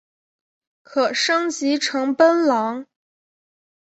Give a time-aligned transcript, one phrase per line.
[0.81, 2.87] 可升级成奔狼。